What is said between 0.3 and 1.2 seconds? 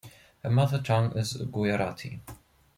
Her mother tongue